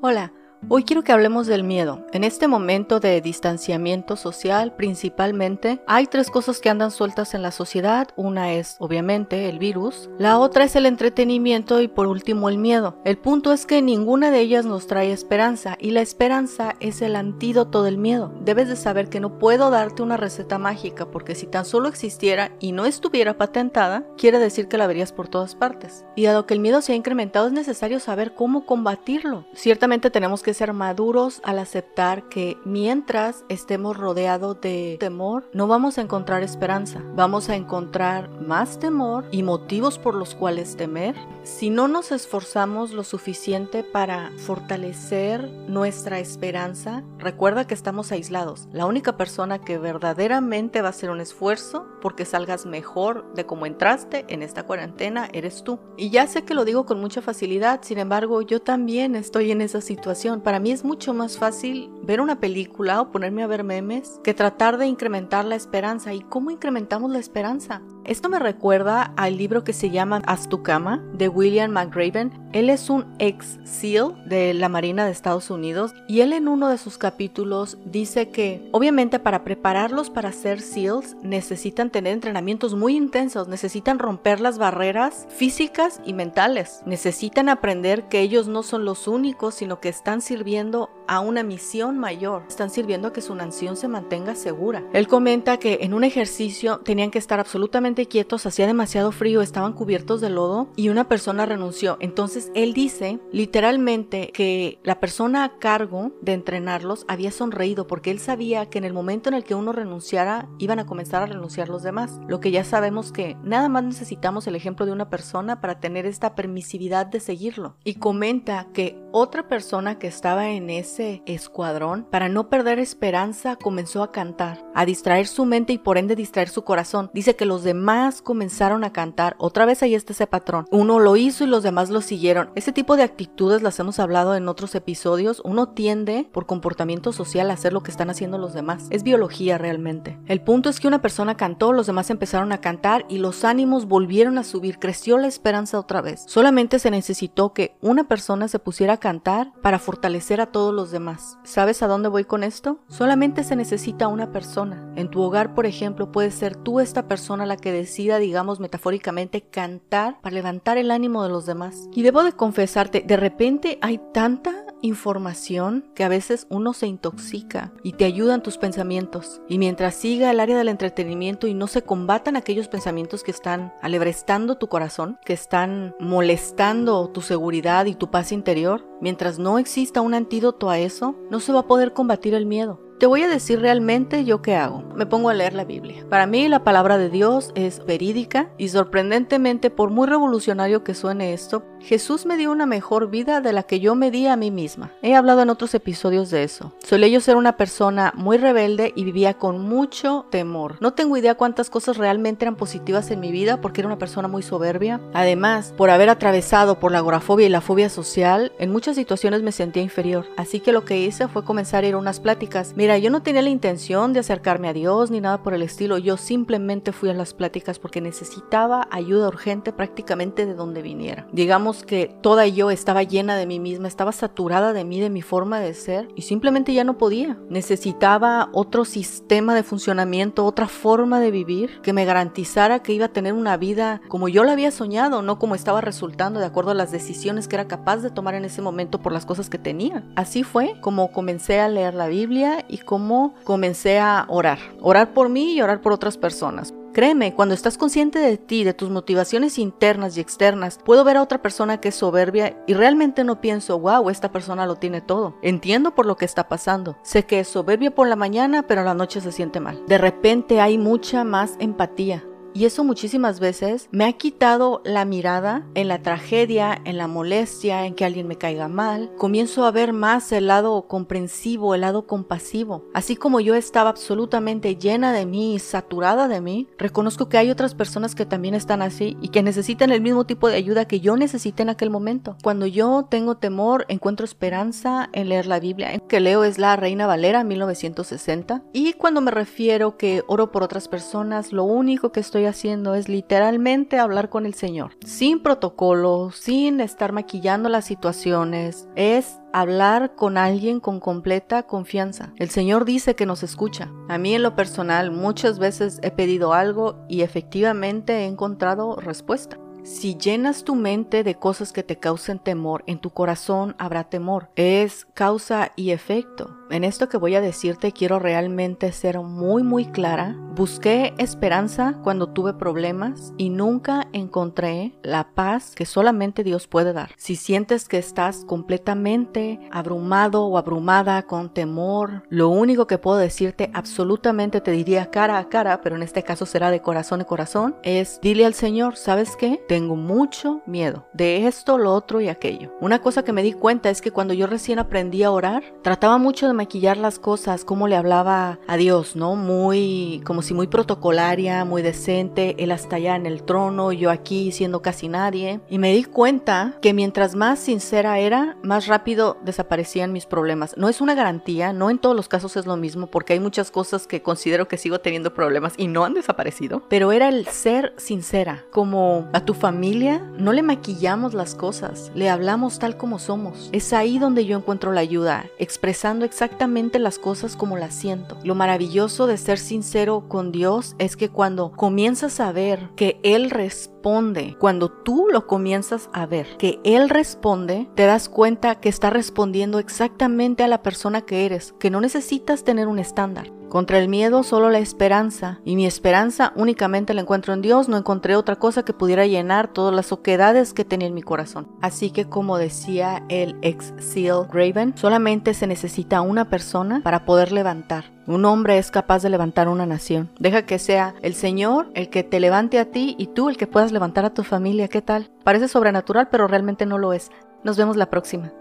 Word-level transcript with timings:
Hola, 0.00 0.32
hoy 0.68 0.84
quiero 0.84 1.04
que 1.04 1.12
hablemos 1.12 1.46
del 1.46 1.62
miedo. 1.62 2.04
En 2.12 2.24
este 2.24 2.48
momento 2.48 3.00
de 3.00 3.20
distanciamiento 3.20 4.16
social, 4.16 4.74
principalmente, 4.74 5.80
hay 5.86 6.06
tres 6.06 6.30
cosas 6.30 6.60
que 6.60 6.70
andan 6.70 6.90
sueltas 6.90 7.34
en 7.34 7.42
la 7.42 7.52
sociedad. 7.52 8.08
Una 8.16 8.52
es, 8.52 8.76
obviamente, 8.78 9.48
el 9.48 9.58
virus. 9.58 10.10
La 10.18 10.38
otra 10.38 10.64
es 10.64 10.76
el 10.76 10.86
entretenimiento 10.86 11.80
y 11.80 11.88
por 11.88 12.06
último 12.06 12.48
el 12.48 12.58
miedo. 12.58 12.98
El 13.04 13.18
punto 13.18 13.52
es 13.52 13.66
que 13.66 13.82
ninguna 13.82 14.30
de 14.30 14.40
ellas 14.40 14.64
nos 14.64 14.86
trae 14.86 15.12
esperanza 15.12 15.76
y 15.80 15.92
la 15.92 16.00
esperanza 16.00 16.74
es 16.80 17.02
el 17.02 17.16
antídoto 17.16 17.82
del 17.82 17.98
miedo. 17.98 18.32
Debes 18.40 18.68
de 18.68 18.76
saber 18.76 19.08
que 19.08 19.20
no 19.20 19.38
puedo 19.38 19.70
darte 19.70 20.02
una 20.02 20.16
receta 20.16 20.58
mágica 20.58 21.10
porque 21.10 21.34
si 21.34 21.46
tan 21.46 21.64
solo 21.64 21.88
existiera 21.88 22.52
y 22.60 22.72
no 22.72 22.86
estuviera 22.86 23.38
patentada, 23.38 24.04
quiere 24.16 24.38
decir 24.38 24.68
que 24.68 24.78
la 24.78 24.86
verías 24.86 25.12
por 25.12 25.28
todas 25.28 25.54
partes. 25.54 26.04
Y 26.16 26.24
dado 26.24 26.46
que 26.46 26.54
el 26.54 26.60
miedo 26.60 26.82
se 26.82 26.92
ha 26.92 26.96
incrementado, 26.96 27.46
es 27.46 27.52
necesario 27.52 28.00
saber 28.00 28.34
cómo 28.34 28.66
combatirlo. 28.66 29.46
Ciertamente 29.54 30.10
tenemos 30.10 30.42
que 30.42 30.47
ser 30.54 30.72
maduros 30.72 31.40
al 31.44 31.58
aceptar 31.58 32.28
que 32.28 32.56
mientras 32.64 33.44
estemos 33.48 33.96
rodeados 33.96 34.60
de 34.60 34.96
temor, 35.00 35.48
no 35.52 35.66
vamos 35.66 35.98
a 35.98 36.02
encontrar 36.02 36.42
esperanza. 36.42 37.02
Vamos 37.14 37.48
a 37.48 37.56
encontrar 37.56 38.30
más 38.40 38.78
temor 38.78 39.24
y 39.30 39.42
motivos 39.42 39.98
por 39.98 40.14
los 40.14 40.34
cuales 40.34 40.76
temer 40.76 41.14
si 41.48 41.70
no 41.70 41.88
nos 41.88 42.12
esforzamos 42.12 42.92
lo 42.92 43.04
suficiente 43.04 43.82
para 43.82 44.32
fortalecer 44.36 45.50
nuestra 45.66 46.18
esperanza. 46.18 47.02
Recuerda 47.18 47.66
que 47.66 47.74
estamos 47.74 48.12
aislados. 48.12 48.68
La 48.72 48.86
única 48.86 49.16
persona 49.16 49.58
que 49.58 49.78
verdaderamente 49.78 50.82
va 50.82 50.88
a 50.88 50.90
hacer 50.90 51.10
un 51.10 51.20
esfuerzo 51.20 51.86
porque 52.02 52.24
salgas 52.24 52.66
mejor 52.66 53.32
de 53.34 53.46
cómo 53.46 53.66
entraste 53.66 54.26
en 54.28 54.42
esta 54.42 54.64
cuarentena 54.64 55.28
eres 55.32 55.64
tú. 55.64 55.78
Y 55.96 56.10
ya 56.10 56.26
sé 56.26 56.44
que 56.44 56.54
lo 56.54 56.64
digo 56.64 56.84
con 56.84 57.00
mucha 57.00 57.22
facilidad, 57.22 57.80
sin 57.82 57.98
embargo 57.98 58.42
yo 58.42 58.60
también 58.60 59.16
estoy 59.16 59.50
en 59.50 59.62
esa 59.62 59.80
situación. 59.80 60.37
Para 60.42 60.60
mí 60.60 60.70
es 60.70 60.84
mucho 60.84 61.14
más 61.14 61.38
fácil 61.38 61.90
ver 62.02 62.20
una 62.20 62.40
película 62.40 63.00
o 63.00 63.10
ponerme 63.10 63.42
a 63.42 63.46
ver 63.46 63.64
memes 63.64 64.20
que 64.22 64.34
tratar 64.34 64.78
de 64.78 64.86
incrementar 64.86 65.44
la 65.44 65.56
esperanza. 65.56 66.14
¿Y 66.14 66.20
cómo 66.20 66.50
incrementamos 66.50 67.10
la 67.10 67.18
esperanza? 67.18 67.82
Esto 68.08 68.30
me 68.30 68.38
recuerda 68.38 69.12
al 69.18 69.36
libro 69.36 69.64
que 69.64 69.74
se 69.74 69.90
llama 69.90 70.22
Haz 70.24 70.48
cama 70.62 71.04
de 71.12 71.28
William 71.28 71.70
McRaven. 71.72 72.32
Él 72.54 72.70
es 72.70 72.88
un 72.88 73.04
ex 73.18 73.58
SEAL 73.64 74.26
de 74.26 74.54
la 74.54 74.70
Marina 74.70 75.04
de 75.04 75.12
Estados 75.12 75.50
Unidos 75.50 75.92
y 76.08 76.22
él 76.22 76.32
en 76.32 76.48
uno 76.48 76.70
de 76.70 76.78
sus 76.78 76.96
capítulos 76.96 77.76
dice 77.84 78.30
que 78.30 78.66
obviamente 78.72 79.18
para 79.18 79.44
prepararlos 79.44 80.08
para 80.08 80.32
ser 80.32 80.62
SEALs 80.62 81.16
necesitan 81.22 81.90
tener 81.90 82.14
entrenamientos 82.14 82.74
muy 82.74 82.96
intensos, 82.96 83.46
necesitan 83.46 83.98
romper 83.98 84.40
las 84.40 84.56
barreras 84.56 85.26
físicas 85.28 86.00
y 86.06 86.14
mentales, 86.14 86.80
necesitan 86.86 87.50
aprender 87.50 88.04
que 88.04 88.20
ellos 88.20 88.48
no 88.48 88.62
son 88.62 88.86
los 88.86 89.06
únicos, 89.06 89.56
sino 89.56 89.80
que 89.80 89.90
están 89.90 90.22
sirviendo 90.22 90.88
a 91.08 91.20
una 91.20 91.42
misión 91.42 91.98
mayor, 91.98 92.44
están 92.48 92.70
sirviendo 92.70 93.08
a 93.08 93.12
que 93.12 93.20
su 93.20 93.34
nación 93.34 93.76
se 93.76 93.88
mantenga 93.88 94.34
segura. 94.34 94.82
Él 94.94 95.08
comenta 95.08 95.58
que 95.58 95.80
en 95.82 95.92
un 95.92 96.04
ejercicio 96.04 96.78
tenían 96.78 97.10
que 97.10 97.18
estar 97.18 97.38
absolutamente 97.38 97.97
quietos, 98.06 98.46
hacía 98.46 98.66
demasiado 98.66 99.12
frío, 99.12 99.42
estaban 99.42 99.72
cubiertos 99.72 100.20
de 100.20 100.30
lodo 100.30 100.68
y 100.76 100.88
una 100.88 101.08
persona 101.08 101.46
renunció. 101.46 101.96
Entonces 102.00 102.50
él 102.54 102.74
dice 102.74 103.18
literalmente 103.32 104.30
que 104.32 104.78
la 104.84 105.00
persona 105.00 105.44
a 105.44 105.58
cargo 105.58 106.12
de 106.20 106.34
entrenarlos 106.34 107.04
había 107.08 107.30
sonreído 107.30 107.86
porque 107.86 108.10
él 108.10 108.20
sabía 108.20 108.66
que 108.66 108.78
en 108.78 108.84
el 108.84 108.92
momento 108.92 109.28
en 109.28 109.34
el 109.34 109.44
que 109.44 109.54
uno 109.54 109.72
renunciara 109.72 110.48
iban 110.58 110.78
a 110.78 110.86
comenzar 110.86 111.22
a 111.22 111.26
renunciar 111.26 111.68
los 111.68 111.82
demás. 111.82 112.20
Lo 112.28 112.40
que 112.40 112.50
ya 112.50 112.64
sabemos 112.64 113.12
que 113.12 113.36
nada 113.42 113.68
más 113.68 113.84
necesitamos 113.84 114.46
el 114.46 114.54
ejemplo 114.54 114.86
de 114.86 114.92
una 114.92 115.10
persona 115.10 115.60
para 115.60 115.80
tener 115.80 116.06
esta 116.06 116.34
permisividad 116.34 117.06
de 117.06 117.20
seguirlo. 117.20 117.76
Y 117.84 117.94
comenta 117.94 118.68
que 118.72 119.00
otra 119.12 119.48
persona 119.48 119.98
que 119.98 120.06
estaba 120.06 120.50
en 120.50 120.70
ese 120.70 121.22
escuadrón, 121.26 122.06
para 122.10 122.28
no 122.28 122.48
perder 122.48 122.78
esperanza, 122.78 123.56
comenzó 123.56 124.02
a 124.02 124.12
cantar, 124.12 124.64
a 124.74 124.84
distraer 124.84 125.26
su 125.26 125.46
mente 125.46 125.72
y 125.72 125.78
por 125.78 125.98
ende 125.98 126.14
distraer 126.14 126.48
su 126.48 126.62
corazón. 126.62 127.10
Dice 127.12 127.34
que 127.34 127.46
los 127.46 127.62
demás 127.64 127.88
más 127.88 128.20
comenzaron 128.20 128.84
a 128.84 128.92
cantar. 128.92 129.34
Otra 129.38 129.64
vez 129.64 129.82
ahí 129.82 129.94
está 129.94 130.12
ese 130.12 130.26
patrón. 130.26 130.66
Uno 130.70 130.98
lo 130.98 131.16
hizo 131.16 131.44
y 131.44 131.46
los 131.46 131.62
demás 131.62 131.88
lo 131.88 132.02
siguieron. 132.02 132.50
Ese 132.54 132.70
tipo 132.70 132.96
de 132.96 133.02
actitudes 133.02 133.62
las 133.62 133.78
hemos 133.78 133.98
hablado 133.98 134.34
en 134.36 134.46
otros 134.46 134.74
episodios. 134.74 135.40
Uno 135.42 135.70
tiende 135.70 136.28
por 136.30 136.44
comportamiento 136.44 137.12
social 137.12 137.50
a 137.50 137.54
hacer 137.54 137.72
lo 137.72 137.82
que 137.82 137.90
están 137.90 138.10
haciendo 138.10 138.36
los 138.36 138.52
demás. 138.52 138.88
Es 138.90 139.04
biología 139.04 139.56
realmente. 139.56 140.18
El 140.26 140.42
punto 140.42 140.68
es 140.68 140.80
que 140.80 140.86
una 140.86 141.00
persona 141.00 141.36
cantó, 141.38 141.72
los 141.72 141.86
demás 141.86 142.10
empezaron 142.10 142.52
a 142.52 142.60
cantar 142.60 143.06
y 143.08 143.18
los 143.18 143.42
ánimos 143.42 143.86
volvieron 143.86 144.36
a 144.36 144.44
subir. 144.44 144.78
Creció 144.78 145.16
la 145.16 145.28
esperanza 145.28 145.80
otra 145.80 146.02
vez. 146.02 146.24
Solamente 146.26 146.78
se 146.78 146.90
necesitó 146.90 147.54
que 147.54 147.74
una 147.80 148.06
persona 148.06 148.48
se 148.48 148.58
pusiera 148.58 148.97
cantar 148.98 149.52
para 149.62 149.78
fortalecer 149.78 150.40
a 150.40 150.46
todos 150.46 150.74
los 150.74 150.90
demás. 150.90 151.38
¿Sabes 151.44 151.82
a 151.82 151.86
dónde 151.86 152.08
voy 152.08 152.24
con 152.24 152.44
esto? 152.44 152.80
Solamente 152.88 153.44
se 153.44 153.56
necesita 153.56 154.08
una 154.08 154.32
persona. 154.32 154.92
En 154.96 155.10
tu 155.10 155.22
hogar, 155.22 155.54
por 155.54 155.66
ejemplo, 155.66 156.12
puede 156.12 156.30
ser 156.30 156.56
tú 156.56 156.80
esta 156.80 157.08
persona 157.08 157.46
la 157.46 157.56
que 157.56 157.72
decida, 157.72 158.18
digamos 158.18 158.60
metafóricamente, 158.60 159.42
cantar 159.42 160.20
para 160.20 160.34
levantar 160.34 160.78
el 160.78 160.90
ánimo 160.90 161.22
de 161.22 161.30
los 161.30 161.46
demás. 161.46 161.88
Y 161.92 162.02
debo 162.02 162.22
de 162.22 162.32
confesarte, 162.32 163.04
de 163.06 163.16
repente 163.16 163.78
hay 163.82 164.00
tanta 164.12 164.57
información 164.82 165.84
que 165.94 166.04
a 166.04 166.08
veces 166.08 166.46
uno 166.50 166.72
se 166.72 166.86
intoxica 166.86 167.72
y 167.82 167.92
te 167.92 168.04
ayudan 168.04 168.42
tus 168.42 168.58
pensamientos. 168.58 169.40
Y 169.48 169.58
mientras 169.58 169.94
siga 169.94 170.30
el 170.30 170.40
área 170.40 170.56
del 170.56 170.68
entretenimiento 170.68 171.46
y 171.46 171.54
no 171.54 171.66
se 171.66 171.82
combatan 171.82 172.36
aquellos 172.36 172.68
pensamientos 172.68 173.22
que 173.22 173.30
están 173.30 173.72
alebrestando 173.82 174.56
tu 174.56 174.68
corazón, 174.68 175.18
que 175.24 175.32
están 175.32 175.94
molestando 176.00 177.08
tu 177.10 177.20
seguridad 177.20 177.86
y 177.86 177.94
tu 177.94 178.10
paz 178.10 178.32
interior, 178.32 178.86
mientras 179.00 179.38
no 179.38 179.58
exista 179.58 180.00
un 180.00 180.14
antídoto 180.14 180.70
a 180.70 180.78
eso, 180.78 181.16
no 181.30 181.40
se 181.40 181.52
va 181.52 181.60
a 181.60 181.66
poder 181.66 181.92
combatir 181.92 182.34
el 182.34 182.46
miedo. 182.46 182.87
Te 182.98 183.06
voy 183.06 183.22
a 183.22 183.28
decir 183.28 183.60
realmente 183.60 184.24
yo 184.24 184.42
qué 184.42 184.56
hago. 184.56 184.82
Me 184.96 185.06
pongo 185.06 185.28
a 185.28 185.34
leer 185.34 185.52
la 185.52 185.62
Biblia. 185.62 186.04
Para 186.10 186.26
mí 186.26 186.48
la 186.48 186.64
palabra 186.64 186.98
de 186.98 187.10
Dios 187.10 187.52
es 187.54 187.86
verídica 187.86 188.50
y 188.58 188.70
sorprendentemente, 188.70 189.70
por 189.70 189.90
muy 189.90 190.08
revolucionario 190.08 190.82
que 190.82 190.94
suene 190.94 191.32
esto, 191.32 191.62
Jesús 191.80 192.26
me 192.26 192.36
dio 192.36 192.50
una 192.50 192.66
mejor 192.66 193.08
vida 193.08 193.40
de 193.40 193.52
la 193.52 193.62
que 193.62 193.78
yo 193.78 193.94
me 193.94 194.10
di 194.10 194.26
a 194.26 194.34
mí 194.34 194.50
misma. 194.50 194.90
He 195.00 195.14
hablado 195.14 195.42
en 195.42 195.50
otros 195.50 195.74
episodios 195.74 196.30
de 196.30 196.42
eso. 196.42 196.72
Solía 196.84 197.06
yo 197.06 197.20
ser 197.20 197.36
una 197.36 197.56
persona 197.56 198.12
muy 198.16 198.36
rebelde 198.36 198.92
y 198.96 199.04
vivía 199.04 199.34
con 199.34 199.60
mucho 199.60 200.26
temor. 200.30 200.76
No 200.80 200.94
tengo 200.94 201.16
idea 201.16 201.36
cuántas 201.36 201.70
cosas 201.70 201.98
realmente 201.98 202.44
eran 202.44 202.56
positivas 202.56 203.12
en 203.12 203.20
mi 203.20 203.30
vida 203.30 203.60
porque 203.60 203.80
era 203.80 203.86
una 203.86 203.98
persona 203.98 204.26
muy 204.26 204.42
soberbia. 204.42 205.00
Además, 205.14 205.72
por 205.76 205.90
haber 205.90 206.10
atravesado 206.10 206.80
por 206.80 206.90
la 206.90 206.98
agorafobia 206.98 207.46
y 207.46 207.50
la 207.50 207.60
fobia 207.60 207.90
social, 207.90 208.50
en 208.58 208.72
muchas 208.72 208.96
situaciones 208.96 209.44
me 209.44 209.52
sentía 209.52 209.84
inferior. 209.84 210.26
Así 210.36 210.58
que 210.58 210.72
lo 210.72 210.84
que 210.84 210.98
hice 210.98 211.28
fue 211.28 211.44
comenzar 211.44 211.84
a 211.84 211.86
ir 211.86 211.94
a 211.94 211.98
unas 211.98 212.18
pláticas. 212.18 212.74
Yo 212.96 213.10
no 213.10 213.22
tenía 213.22 213.42
la 213.42 213.50
intención 213.50 214.12
de 214.12 214.20
acercarme 214.20 214.68
a 214.68 214.72
Dios 214.72 215.10
ni 215.10 215.20
nada 215.20 215.42
por 215.42 215.52
el 215.52 215.62
estilo, 215.62 215.98
yo 215.98 216.16
simplemente 216.16 216.92
fui 216.92 217.10
a 217.10 217.14
las 217.14 217.34
pláticas 217.34 217.78
porque 217.78 218.00
necesitaba 218.00 218.88
ayuda 218.90 219.28
urgente 219.28 219.72
prácticamente 219.72 220.46
de 220.46 220.54
donde 220.54 220.80
viniera. 220.80 221.26
Digamos 221.32 221.84
que 221.84 222.16
toda 222.22 222.46
yo 222.46 222.70
estaba 222.70 223.02
llena 223.02 223.36
de 223.36 223.46
mí 223.46 223.60
misma, 223.60 223.88
estaba 223.88 224.12
saturada 224.12 224.72
de 224.72 224.84
mí, 224.84 225.00
de 225.00 225.10
mi 225.10 225.22
forma 225.22 225.60
de 225.60 225.74
ser 225.74 226.08
y 226.14 226.22
simplemente 226.22 226.72
ya 226.72 226.84
no 226.84 226.98
podía. 226.98 227.36
Necesitaba 227.50 228.48
otro 228.52 228.84
sistema 228.84 229.54
de 229.54 229.62
funcionamiento, 229.62 230.44
otra 230.46 230.68
forma 230.68 231.20
de 231.20 231.30
vivir 231.30 231.80
que 231.82 231.92
me 231.92 232.04
garantizara 232.04 232.80
que 232.80 232.92
iba 232.92 233.06
a 233.06 233.12
tener 233.12 233.32
una 233.32 233.56
vida 233.56 234.00
como 234.08 234.28
yo 234.28 234.44
la 234.44 234.52
había 234.52 234.70
soñado, 234.70 235.22
no 235.22 235.38
como 235.38 235.54
estaba 235.54 235.80
resultando 235.80 236.40
de 236.40 236.46
acuerdo 236.46 236.70
a 236.70 236.74
las 236.74 236.92
decisiones 236.92 237.48
que 237.48 237.56
era 237.56 237.68
capaz 237.68 237.98
de 237.98 238.10
tomar 238.10 238.34
en 238.34 238.44
ese 238.44 238.62
momento 238.62 239.00
por 239.00 239.12
las 239.12 239.26
cosas 239.26 239.50
que 239.50 239.58
tenía. 239.58 240.04
Así 240.16 240.42
fue 240.42 240.76
como 240.80 241.12
comencé 241.12 241.60
a 241.60 241.68
leer 241.68 241.94
la 241.94 242.08
Biblia 242.08 242.64
y 242.68 242.77
cómo 242.84 243.34
comencé 243.44 243.98
a 243.98 244.26
orar. 244.28 244.58
Orar 244.80 245.12
por 245.14 245.28
mí 245.28 245.54
y 245.54 245.62
orar 245.62 245.80
por 245.80 245.92
otras 245.92 246.16
personas. 246.16 246.74
Créeme, 246.92 247.34
cuando 247.34 247.54
estás 247.54 247.78
consciente 247.78 248.18
de 248.18 248.38
ti, 248.38 248.64
de 248.64 248.74
tus 248.74 248.90
motivaciones 248.90 249.58
internas 249.58 250.16
y 250.16 250.20
externas, 250.20 250.80
puedo 250.84 251.04
ver 251.04 251.16
a 251.16 251.22
otra 251.22 251.40
persona 251.40 251.80
que 251.80 251.90
es 251.90 251.94
soberbia 251.94 252.56
y 252.66 252.74
realmente 252.74 253.22
no 253.22 253.40
pienso, 253.40 253.78
wow, 253.78 254.10
esta 254.10 254.32
persona 254.32 254.66
lo 254.66 254.76
tiene 254.76 255.00
todo. 255.00 255.36
Entiendo 255.42 255.94
por 255.94 256.06
lo 256.06 256.16
que 256.16 256.24
está 256.24 256.48
pasando. 256.48 256.96
Sé 257.02 257.24
que 257.24 257.40
es 257.40 257.48
soberbia 257.48 257.94
por 257.94 258.08
la 258.08 258.16
mañana, 258.16 258.64
pero 258.66 258.80
a 258.80 258.84
la 258.84 258.94
noche 258.94 259.20
se 259.20 259.30
siente 259.30 259.60
mal. 259.60 259.80
De 259.86 259.98
repente 259.98 260.60
hay 260.60 260.76
mucha 260.76 261.22
más 261.22 261.54
empatía. 261.60 262.24
Y 262.58 262.64
eso 262.64 262.82
muchísimas 262.82 263.38
veces 263.38 263.88
me 263.92 264.04
ha 264.04 264.12
quitado 264.14 264.82
la 264.84 265.04
mirada 265.04 265.64
en 265.76 265.86
la 265.86 266.02
tragedia, 266.02 266.76
en 266.84 266.98
la 266.98 267.06
molestia, 267.06 267.86
en 267.86 267.94
que 267.94 268.04
alguien 268.04 268.26
me 268.26 268.34
caiga 268.34 268.66
mal. 268.66 269.12
Comienzo 269.16 269.64
a 269.64 269.70
ver 269.70 269.92
más 269.92 270.32
el 270.32 270.48
lado 270.48 270.88
comprensivo, 270.88 271.76
el 271.76 271.82
lado 271.82 272.08
compasivo. 272.08 272.82
Así 272.94 273.14
como 273.14 273.38
yo 273.38 273.54
estaba 273.54 273.90
absolutamente 273.90 274.74
llena 274.74 275.12
de 275.12 275.24
mí 275.24 275.54
y 275.54 275.60
saturada 275.60 276.26
de 276.26 276.40
mí, 276.40 276.66
reconozco 276.78 277.28
que 277.28 277.38
hay 277.38 277.48
otras 277.48 277.76
personas 277.76 278.16
que 278.16 278.26
también 278.26 278.56
están 278.56 278.82
así 278.82 279.16
y 279.22 279.28
que 279.28 279.44
necesitan 279.44 279.92
el 279.92 280.00
mismo 280.00 280.26
tipo 280.26 280.48
de 280.48 280.56
ayuda 280.56 280.88
que 280.88 280.98
yo 280.98 281.16
necesité 281.16 281.62
en 281.62 281.68
aquel 281.68 281.90
momento. 281.90 282.36
Cuando 282.42 282.66
yo 282.66 283.06
tengo 283.08 283.36
temor, 283.36 283.86
encuentro 283.86 284.24
esperanza 284.24 285.10
en 285.12 285.28
leer 285.28 285.46
la 285.46 285.60
Biblia. 285.60 285.96
Que 286.08 286.18
leo 286.18 286.42
es 286.42 286.58
la 286.58 286.74
Reina 286.74 287.06
Valera 287.06 287.44
1960. 287.44 288.64
Y 288.72 288.94
cuando 288.94 289.20
me 289.20 289.30
refiero 289.30 289.96
que 289.96 290.24
oro 290.26 290.50
por 290.50 290.64
otras 290.64 290.88
personas, 290.88 291.52
lo 291.52 291.62
único 291.62 292.10
que 292.10 292.18
estoy 292.18 292.47
haciendo 292.48 292.94
es 292.94 293.08
literalmente 293.08 293.98
hablar 293.98 294.28
con 294.28 294.46
el 294.46 294.54
Señor, 294.54 294.96
sin 295.04 295.40
protocolo, 295.42 296.30
sin 296.32 296.80
estar 296.80 297.12
maquillando 297.12 297.68
las 297.68 297.84
situaciones, 297.84 298.88
es 298.96 299.38
hablar 299.52 300.14
con 300.14 300.36
alguien 300.36 300.80
con 300.80 301.00
completa 301.00 301.62
confianza. 301.64 302.32
El 302.36 302.50
Señor 302.50 302.84
dice 302.84 303.14
que 303.14 303.26
nos 303.26 303.42
escucha. 303.42 303.90
A 304.08 304.18
mí 304.18 304.34
en 304.34 304.42
lo 304.42 304.56
personal 304.56 305.10
muchas 305.10 305.58
veces 305.58 306.00
he 306.02 306.10
pedido 306.10 306.52
algo 306.52 306.96
y 307.08 307.22
efectivamente 307.22 308.18
he 308.18 308.24
encontrado 308.26 308.96
respuesta. 308.96 309.58
Si 309.88 310.16
llenas 310.16 310.64
tu 310.64 310.74
mente 310.74 311.24
de 311.24 311.36
cosas 311.36 311.72
que 311.72 311.82
te 311.82 311.96
causen 311.96 312.38
temor, 312.38 312.84
en 312.86 312.98
tu 312.98 313.08
corazón 313.08 313.74
habrá 313.78 314.04
temor. 314.04 314.50
Es 314.54 315.06
causa 315.14 315.72
y 315.76 315.92
efecto. 315.92 316.58
En 316.70 316.84
esto 316.84 317.08
que 317.08 317.16
voy 317.16 317.34
a 317.34 317.40
decirte 317.40 317.92
quiero 317.92 318.18
realmente 318.18 318.92
ser 318.92 319.18
muy 319.20 319.62
muy 319.62 319.86
clara. 319.86 320.36
Busqué 320.54 321.14
esperanza 321.16 321.98
cuando 322.02 322.28
tuve 322.28 322.52
problemas 322.52 323.32
y 323.38 323.48
nunca 323.48 324.08
encontré 324.12 324.92
la 325.02 325.32
paz 325.34 325.74
que 325.74 325.86
solamente 325.86 326.44
Dios 326.44 326.66
puede 326.66 326.92
dar. 326.92 327.12
Si 327.16 327.36
sientes 327.36 327.88
que 327.88 327.96
estás 327.96 328.44
completamente 328.44 329.58
abrumado 329.70 330.44
o 330.44 330.58
abrumada 330.58 331.22
con 331.22 331.54
temor, 331.54 332.24
lo 332.28 332.50
único 332.50 332.86
que 332.86 332.98
puedo 332.98 333.16
decirte 333.16 333.70
absolutamente 333.72 334.60
te 334.60 334.72
diría 334.72 335.10
cara 335.10 335.38
a 335.38 335.48
cara, 335.48 335.80
pero 335.80 335.96
en 335.96 336.02
este 336.02 336.22
caso 336.22 336.44
será 336.44 336.70
de 336.70 336.82
corazón 336.82 337.22
a 337.22 337.24
corazón, 337.24 337.76
es 337.82 338.20
dile 338.20 338.44
al 338.44 338.54
Señor, 338.54 338.96
¿sabes 338.96 339.36
qué? 339.36 339.62
Tengo 339.78 339.94
mucho 339.94 340.60
miedo 340.66 341.06
de 341.12 341.46
esto, 341.46 341.78
lo 341.78 341.94
otro 341.94 342.20
y 342.20 342.28
aquello. 342.28 342.72
Una 342.80 343.00
cosa 343.00 343.22
que 343.22 343.32
me 343.32 343.44
di 343.44 343.52
cuenta 343.52 343.90
es 343.90 344.02
que 344.02 344.10
cuando 344.10 344.34
yo 344.34 344.48
recién 344.48 344.80
aprendí 344.80 345.22
a 345.22 345.30
orar, 345.30 345.62
trataba 345.82 346.18
mucho 346.18 346.48
de 346.48 346.52
maquillar 346.52 346.96
las 346.96 347.20
cosas, 347.20 347.64
como 347.64 347.86
le 347.86 347.94
hablaba 347.94 348.58
a 348.66 348.76
Dios, 348.76 349.14
¿no? 349.14 349.36
Muy, 349.36 350.20
como 350.24 350.42
si 350.42 350.52
muy 350.52 350.66
protocolaria, 350.66 351.64
muy 351.64 351.82
decente, 351.82 352.56
él 352.58 352.72
hasta 352.72 352.96
allá 352.96 353.14
en 353.14 353.24
el 353.26 353.44
trono, 353.44 353.92
yo 353.92 354.10
aquí 354.10 354.50
siendo 354.50 354.82
casi 354.82 355.06
nadie. 355.06 355.60
Y 355.70 355.78
me 355.78 355.92
di 355.92 356.02
cuenta 356.02 356.74
que 356.82 356.92
mientras 356.92 357.36
más 357.36 357.60
sincera 357.60 358.18
era, 358.18 358.56
más 358.64 358.88
rápido 358.88 359.36
desaparecían 359.44 360.12
mis 360.12 360.26
problemas. 360.26 360.76
No 360.76 360.88
es 360.88 361.00
una 361.00 361.14
garantía, 361.14 361.72
no 361.72 361.88
en 361.88 362.00
todos 362.00 362.16
los 362.16 362.26
casos 362.26 362.56
es 362.56 362.66
lo 362.66 362.76
mismo, 362.76 363.06
porque 363.06 363.34
hay 363.34 363.40
muchas 363.40 363.70
cosas 363.70 364.08
que 364.08 364.22
considero 364.22 364.66
que 364.66 364.76
sigo 364.76 364.98
teniendo 364.98 365.34
problemas 365.34 365.74
y 365.76 365.86
no 365.86 366.04
han 366.04 366.14
desaparecido, 366.14 366.82
pero 366.88 367.12
era 367.12 367.28
el 367.28 367.46
ser 367.46 367.94
sincera, 367.96 368.64
como 368.72 369.28
a 369.32 369.44
tu 369.44 369.54
familia 369.68 370.22
no 370.38 370.54
le 370.54 370.62
maquillamos 370.62 371.34
las 371.34 371.54
cosas, 371.54 372.10
le 372.14 372.30
hablamos 372.30 372.78
tal 372.78 372.96
como 372.96 373.18
somos. 373.18 373.68
Es 373.72 373.92
ahí 373.92 374.18
donde 374.18 374.46
yo 374.46 374.56
encuentro 374.56 374.92
la 374.92 375.02
ayuda, 375.02 375.44
expresando 375.58 376.24
exactamente 376.24 376.98
las 376.98 377.18
cosas 377.18 377.54
como 377.54 377.76
las 377.76 377.92
siento. 377.92 378.38
Lo 378.44 378.54
maravilloso 378.54 379.26
de 379.26 379.36
ser 379.36 379.58
sincero 379.58 380.24
con 380.26 380.52
Dios 380.52 380.96
es 380.98 381.16
que 381.16 381.28
cuando 381.28 381.70
comienzas 381.72 382.40
a 382.40 382.50
ver 382.50 382.88
que 382.96 383.20
Él 383.22 383.50
responde, 383.50 384.56
cuando 384.58 384.88
tú 384.88 385.26
lo 385.30 385.46
comienzas 385.46 386.08
a 386.14 386.24
ver, 386.24 386.46
que 386.56 386.80
Él 386.82 387.10
responde, 387.10 387.90
te 387.94 388.06
das 388.06 388.30
cuenta 388.30 388.76
que 388.76 388.88
está 388.88 389.10
respondiendo 389.10 389.78
exactamente 389.78 390.64
a 390.64 390.68
la 390.68 390.82
persona 390.82 391.26
que 391.26 391.44
eres, 391.44 391.74
que 391.78 391.90
no 391.90 392.00
necesitas 392.00 392.64
tener 392.64 392.88
un 392.88 392.98
estándar. 392.98 393.52
Contra 393.68 393.98
el 393.98 394.08
miedo 394.08 394.42
solo 394.44 394.70
la 394.70 394.78
esperanza, 394.78 395.60
y 395.62 395.76
mi 395.76 395.84
esperanza 395.84 396.52
únicamente 396.56 397.12
la 397.12 397.20
encuentro 397.20 397.52
en 397.52 397.60
Dios, 397.60 397.88
no 397.88 397.98
encontré 397.98 398.34
otra 398.34 398.56
cosa 398.56 398.82
que 398.82 398.94
pudiera 398.94 399.26
llenar 399.26 399.68
todas 399.68 399.94
las 399.94 400.10
oquedades 400.10 400.72
que 400.72 400.86
tenía 400.86 401.06
en 401.06 401.14
mi 401.14 401.22
corazón. 401.22 401.68
Así 401.82 402.10
que 402.10 402.24
como 402.24 402.56
decía 402.56 403.24
el 403.28 403.56
ex 403.60 403.92
SEAL 403.98 404.48
Raven, 404.50 404.94
solamente 404.96 405.52
se 405.52 405.66
necesita 405.66 406.22
una 406.22 406.48
persona 406.48 407.02
para 407.04 407.26
poder 407.26 407.52
levantar. 407.52 408.04
Un 408.26 408.46
hombre 408.46 408.78
es 408.78 408.90
capaz 408.90 409.22
de 409.22 409.30
levantar 409.30 409.68
una 409.68 409.86
nación. 409.86 410.30
Deja 410.38 410.62
que 410.62 410.78
sea 410.78 411.14
el 411.22 411.34
Señor 411.34 411.90
el 411.94 412.08
que 412.08 412.24
te 412.24 412.40
levante 412.40 412.78
a 412.78 412.86
ti 412.86 413.16
y 413.18 413.28
tú 413.28 413.50
el 413.50 413.58
que 413.58 413.66
puedas 413.66 413.92
levantar 413.92 414.24
a 414.24 414.34
tu 414.34 414.44
familia. 414.44 414.88
¿Qué 414.88 415.02
tal? 415.02 415.30
Parece 415.44 415.68
sobrenatural, 415.68 416.28
pero 416.30 416.48
realmente 416.48 416.86
no 416.86 416.96
lo 416.96 417.12
es. 417.12 417.30
Nos 417.64 417.76
vemos 417.76 417.96
la 417.96 418.10
próxima. 418.10 418.52